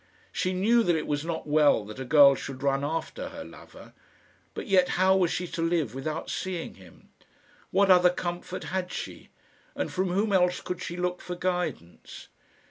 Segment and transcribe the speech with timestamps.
[0.31, 3.93] She knew that it was not well that a girl should run after her lover;
[4.55, 7.09] but yet how was she to live without seeing him?
[7.69, 9.29] What other comfort had she?
[9.75, 12.29] and from whom else could she look for guidance?